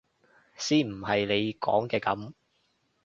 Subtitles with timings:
[0.57, 2.33] 先唔係你講嘅噉！